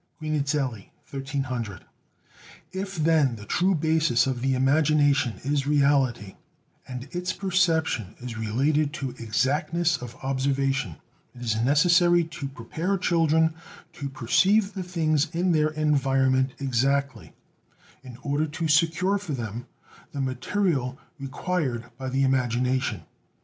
[0.19, 1.81] (Guinizelli, 1300.)
[2.71, 6.37] If, then, the true basis of the imagination is reality,
[6.87, 10.95] and its perception is related to exactness of observation,
[11.35, 13.53] it is necessary to prepare children
[13.93, 17.33] to perceive the things in their environment exactly,
[18.03, 19.67] in order to secure for them
[20.13, 23.03] the material required by the imagination.